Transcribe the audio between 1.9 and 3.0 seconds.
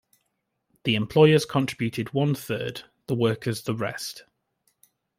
one-third,